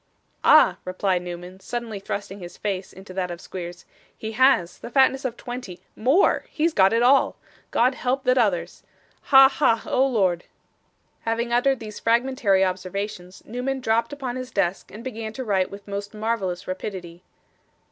[0.43, 3.85] 'Ah!' replied Newman, suddenly thrusting his face into that of Squeers,
[4.17, 5.79] 'he has; the fatness of twenty!
[5.95, 6.45] more!
[6.49, 7.35] He's got it all.
[7.69, 8.81] God help that others.
[9.25, 9.47] Ha!
[9.47, 9.83] ha!
[9.85, 10.45] Oh Lord!'
[11.19, 15.87] Having uttered these fragmentary observations, Newman dropped upon his desk and began to write with
[15.87, 17.21] most marvellous rapidity.